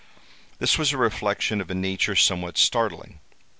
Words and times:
(*3) 0.01 0.55
This 0.57 0.77
was 0.79 0.91
a 0.91 0.97
reflection 0.97 1.61
of 1.61 1.69
a 1.69 1.75
nature 1.75 2.15
somewhat 2.15 2.57
startling. 2.57 3.19